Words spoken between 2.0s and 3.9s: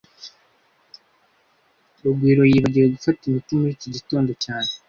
Rugwiro yibagiwe gufata imiti muri iki